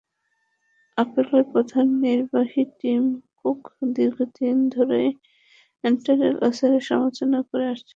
[0.97, 3.03] অ্যাপলের প্রধান নির্বাহী Tim
[3.39, 3.61] Cook
[3.95, 5.09] দীর্ঘদিন ধরেই
[5.83, 7.89] অ্যান্ড্রয়েড ওএসের সমালোচনা করে আসছেন।